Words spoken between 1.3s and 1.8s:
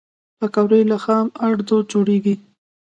آردو